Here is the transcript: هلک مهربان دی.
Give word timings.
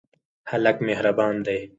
هلک 0.51 0.77
مهربان 0.87 1.35
دی. 1.45 1.61